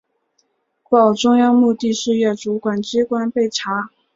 [0.89, 3.91] 报中央目的事业主管机关备查